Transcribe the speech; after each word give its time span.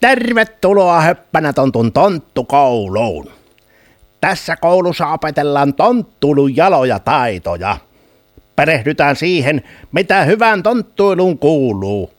Tervetuloa 0.00 1.00
Höppänä 1.00 1.52
tontun 1.52 1.92
tonttukouluun. 1.92 3.30
Tässä 4.20 4.56
koulussa 4.56 5.06
opetellaan 5.06 5.74
tonttulun 5.74 6.56
jaloja 6.56 6.98
taitoja. 6.98 7.76
Perehdytään 8.56 9.16
siihen, 9.16 9.62
mitä 9.92 10.24
hyvän 10.24 10.62
tonttuiluun 10.62 11.38
kuuluu 11.38 12.10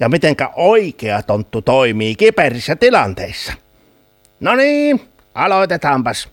ja 0.00 0.08
mitenkä 0.08 0.50
oikea 0.56 1.22
tonttu 1.22 1.62
toimii 1.62 2.14
kiperissä 2.14 2.76
tilanteissa. 2.76 3.52
No 4.40 4.54
niin, 4.54 5.00
aloitetaanpas. 5.34 6.28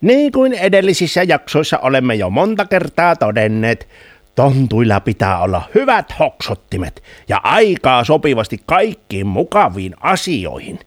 Niin 0.00 0.32
kuin 0.32 0.52
edellisissä 0.52 1.22
jaksoissa 1.22 1.78
olemme 1.78 2.14
jo 2.14 2.30
monta 2.30 2.64
kertaa 2.64 3.16
todenneet, 3.16 3.88
tontuilla 4.34 5.00
pitää 5.00 5.38
olla 5.38 5.62
hyvät 5.74 6.14
hoksottimet 6.18 7.02
ja 7.28 7.40
aikaa 7.44 8.04
sopivasti 8.04 8.60
kaikkiin 8.66 9.26
mukaviin 9.26 9.94
asioihin. 10.00 10.78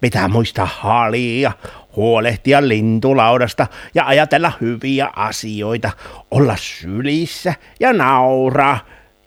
Pitää 0.00 0.28
muistaa 0.28 0.66
halia, 0.66 1.52
huolehtia 1.96 2.68
lintulaudasta 2.68 3.66
ja 3.94 4.06
ajatella 4.06 4.52
hyviä 4.60 5.10
asioita, 5.16 5.90
olla 6.30 6.56
sylissä 6.56 7.54
ja 7.80 7.92
nauraa 7.92 8.78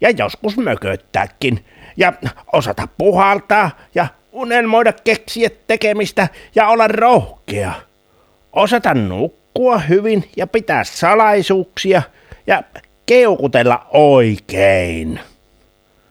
ja 0.02 0.10
joskus 0.10 0.58
mököttääkin 0.58 1.66
ja 1.98 2.14
osata 2.54 2.88
puhaltaa 2.98 3.72
ja 3.96 4.08
unelmoida 4.32 4.94
keksiä 5.04 5.50
tekemistä 5.68 6.28
ja 6.56 6.68
olla 6.68 6.88
rohkea. 6.88 7.74
Osata 8.54 8.94
nukkua 8.94 9.78
hyvin 9.78 10.30
ja 10.38 10.48
pitää 10.48 10.84
salaisuuksia 10.84 12.02
ja 12.48 12.64
keukutella 13.12 13.86
oikein. 13.94 15.20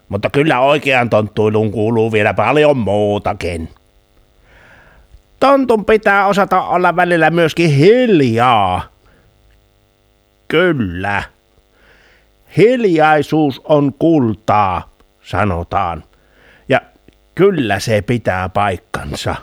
Mutta 0.08 0.30
kyllä 0.30 0.60
oikean 0.60 1.10
tonttuiluun 1.10 1.70
kuuluu 1.70 2.12
vielä 2.12 2.34
paljon 2.34 2.76
muutakin. 2.76 3.68
Tontun 5.40 5.84
pitää 5.84 6.26
osata 6.26 6.62
olla 6.62 6.96
välillä 6.96 7.30
myöskin 7.30 7.70
hiljaa. 7.70 8.82
Kyllä. 10.48 11.22
Hiljaisuus 12.56 13.60
on 13.64 13.94
kultaa, 13.98 14.90
sanotaan. 15.22 16.04
Ja 16.68 16.80
kyllä 17.34 17.78
se 17.80 18.02
pitää 18.02 18.48
paikkansa. 18.48 19.34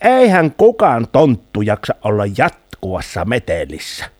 Eihän 0.00 0.50
kukaan 0.50 1.06
tonttu 1.12 1.62
jaksa 1.62 1.94
olla 2.04 2.24
jatkuvassa 2.38 3.24
metelissä. 3.24 4.15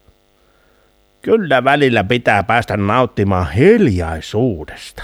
Kyllä 1.27 1.65
välillä 1.65 2.05
pitää 2.05 2.43
päästä 2.43 2.77
nauttimaan 2.77 3.53
hiljaisuudesta. 3.53 5.03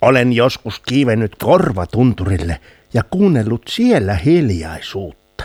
Olen 0.00 0.32
joskus 0.32 0.80
kiivennyt 0.80 1.36
korvatunturille 1.36 2.60
ja 2.94 3.02
kuunnellut 3.02 3.62
siellä 3.68 4.14
hiljaisuutta. 4.14 5.44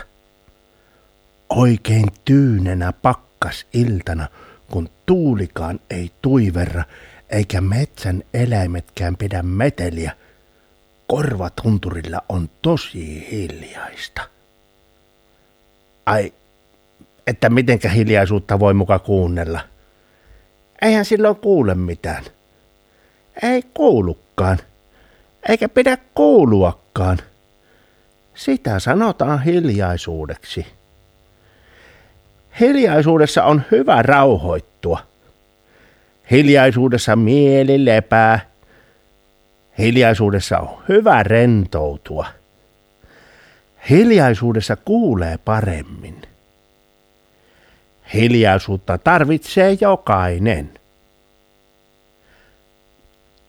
Oikein 1.48 2.06
tyynenä 2.24 2.92
pakkas 2.92 3.66
iltana, 3.72 4.28
kun 4.70 4.88
tuulikaan 5.06 5.80
ei 5.90 6.10
tuiverra 6.22 6.84
eikä 7.30 7.60
metsän 7.60 8.22
eläimetkään 8.34 9.16
pidä 9.16 9.42
meteliä, 9.42 10.12
korvatunturilla 11.06 12.20
on 12.28 12.50
tosi 12.62 13.28
hiljaista. 13.30 14.28
Ai, 16.06 16.32
että 17.26 17.50
mitenkä 17.50 17.88
hiljaisuutta 17.88 18.58
voi 18.58 18.74
muka 18.74 18.98
kuunnella. 18.98 19.60
Eihän 20.82 21.04
silloin 21.04 21.36
kuule 21.36 21.74
mitään. 21.74 22.24
Ei 23.42 23.62
kuulukaan, 23.74 24.58
eikä 25.48 25.68
pidä 25.68 25.98
kuuluakaan. 26.14 27.18
Sitä 28.34 28.78
sanotaan 28.78 29.42
hiljaisuudeksi. 29.42 30.66
Hiljaisuudessa 32.60 33.44
on 33.44 33.62
hyvä 33.70 34.02
rauhoittua. 34.02 34.98
Hiljaisuudessa 36.30 37.16
mieli 37.16 37.84
lepää. 37.84 38.40
Hiljaisuudessa 39.78 40.58
on 40.58 40.82
hyvä 40.88 41.22
rentoutua. 41.22 42.26
Hiljaisuudessa 43.90 44.76
kuulee 44.76 45.38
paremmin. 45.38 46.22
Hiljaisuutta 48.14 48.98
tarvitsee 48.98 49.78
jokainen. 49.80 50.70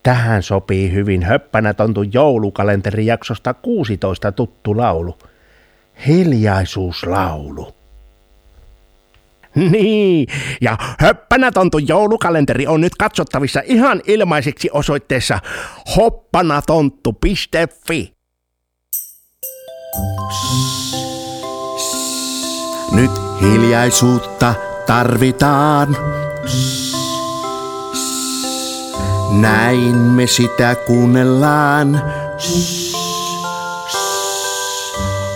Tähän 0.03 0.43
sopii 0.43 0.91
hyvin 0.91 1.23
höppänä 1.23 1.73
tontun 1.73 2.13
joulukalenterijaksosta 2.13 3.53
16 3.53 4.31
tuttu 4.31 4.77
laulu. 4.77 5.17
Hiljaisuuslaulu. 6.07 7.75
Niin, 9.71 10.27
ja 10.61 10.77
höppänä 10.99 11.51
tontu 11.51 11.77
joulukalenteri 11.77 12.67
on 12.67 12.81
nyt 12.81 12.95
katsottavissa 12.95 13.61
ihan 13.65 14.01
ilmaiseksi 14.07 14.69
osoitteessa 14.73 15.39
hoppanatonttu.fi. 15.95 18.15
Nyt 22.95 23.11
hiljaisuutta 23.41 24.53
tarvitaan. 24.85 25.97
Näin 29.31 29.95
me 29.95 30.27
sitä 30.27 30.75
kuunnellaan. 30.75 32.01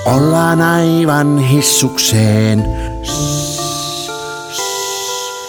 Ollaan 0.06 0.62
aivan 0.62 1.38
hissukseen. 1.38 2.66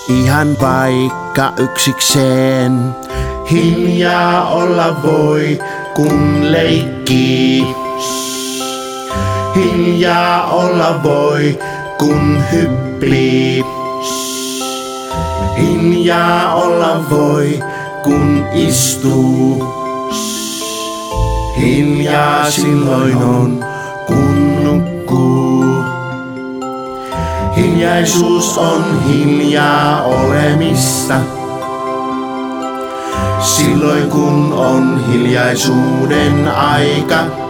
Ihan 0.08 0.56
vaikka 0.60 1.52
yksikseen. 1.56 2.96
Hiljaa 3.50 4.50
olla 4.50 5.02
voi, 5.02 5.58
kun 5.94 6.52
leikkii. 6.52 7.66
Hiljaa 9.54 10.46
olla 10.50 11.02
voi, 11.02 11.58
kun 12.00 12.44
hyppii. 12.52 13.64
Hiljaa 15.58 16.54
olla 16.54 17.10
voi, 17.10 17.60
kun 18.02 18.44
istuu. 18.54 19.64
Hiljaa 21.60 22.50
silloin 22.50 23.16
on, 23.16 23.64
kun 24.06 24.64
nukkuu. 24.64 25.84
Hiljaisuus 27.56 28.58
on 28.58 28.84
hiljaa 29.08 30.02
olemista. 30.02 31.14
Silloin 33.40 34.10
kun 34.10 34.52
on 34.52 35.04
hiljaisuuden 35.12 36.48
aika. 36.48 37.49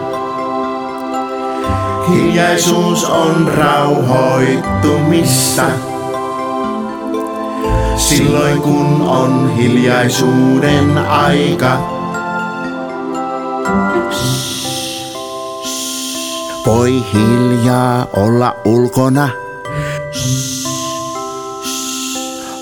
Hiljaisuus 2.11 3.03
on 3.03 3.47
rauhoittumista. 3.47 5.63
Silloin 7.97 8.61
kun 8.61 9.01
on 9.01 9.55
hiljaisuuden 9.55 10.97
aika. 10.97 11.77
Voi 16.65 17.03
hiljaa 17.13 18.07
olla 18.13 18.55
ulkona. 18.65 19.29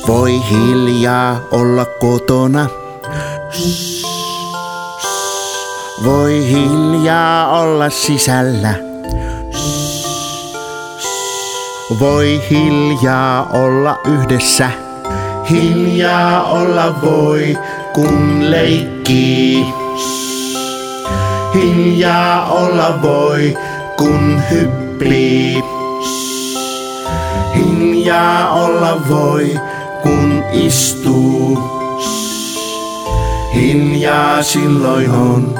Voi 0.08 0.42
hiljaa 0.50 1.40
olla 1.52 1.86
kotona. 1.86 2.68
Voi 6.04 6.50
hiljaa 6.50 7.60
olla 7.60 7.90
sisällä. 7.90 8.89
Voi 11.98 12.42
hiljaa 12.50 13.50
olla 13.54 14.00
yhdessä. 14.08 14.72
Hiljaa 15.50 16.44
olla 16.44 17.02
voi, 17.02 17.58
kun 17.94 18.52
leikkii. 18.52 19.66
Hiljaa 21.54 22.46
olla 22.52 23.02
voi, 23.02 23.58
kun 23.98 24.42
hyppii. 24.52 25.64
Hiljaa 27.56 28.54
olla 28.54 29.02
voi, 29.10 29.60
kun 30.02 30.44
istuu. 30.52 31.60
Hiljaa 33.56 34.44
silloin 34.44 35.12
on, 35.12 35.60